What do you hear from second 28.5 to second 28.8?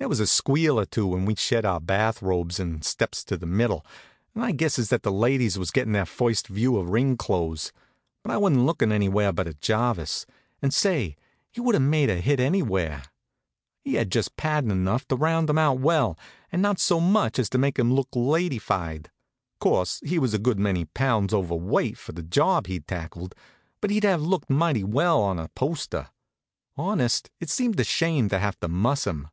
to